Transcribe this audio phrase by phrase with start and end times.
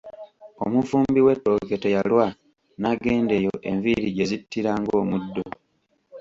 [0.65, 2.27] Omufumbi w'ettooke teyalwa
[2.79, 5.45] n'agenda eyo enviiri gye zittira ng'omuddo.